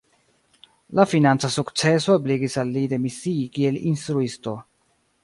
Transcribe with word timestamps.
La 0.99 1.03
financa 1.11 1.51
sukceso 1.55 2.15
ebligis 2.21 2.55
al 2.63 2.71
li 2.79 2.83
demisii 2.95 3.45
kiel 3.59 3.79
instruisto. 3.93 4.57